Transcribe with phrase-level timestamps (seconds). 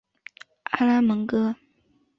[0.63, 1.55] 阿拉门戈。